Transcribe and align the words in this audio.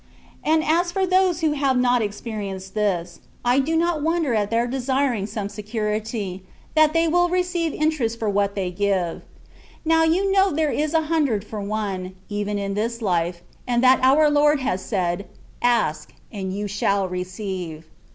And 0.43 0.63
as 0.63 0.91
for 0.91 1.05
those 1.05 1.41
who 1.41 1.51
have 1.51 1.77
not 1.77 2.01
experienced 2.01 2.73
this, 2.73 3.19
I 3.45 3.59
do 3.59 3.75
not 3.75 4.01
wonder 4.01 4.33
at 4.33 4.49
their 4.49 4.65
desiring 4.65 5.27
some 5.27 5.47
security, 5.47 6.43
that 6.73 6.93
they 6.93 7.07
will 7.07 7.29
receive 7.29 7.71
interest 7.71 8.17
for 8.17 8.27
what 8.27 8.55
they 8.55 8.71
give. 8.71 9.21
Now 9.85 10.03
you'^know 10.03 10.55
there 10.55 10.71
is 10.71 10.95
a 10.95 11.03
hundred 11.03 11.43
for 11.43 11.61
one, 11.61 12.15
even 12.29 12.57
in 12.57 12.73
this 12.73 12.99
life, 12.99 13.43
and 13.67 13.83
that 13.83 13.99
our 14.01 14.27
Lord 14.31 14.59
has 14.61 14.83
said, 14.83 15.27
"Ask, 15.61 16.15
and 16.31 16.51
you 16.51 16.67
shall 16.67 17.07
receive. 17.07 17.85